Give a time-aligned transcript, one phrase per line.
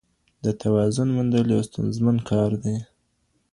[0.43, 2.77] د توازن موندل یو ستونزمن کار دی.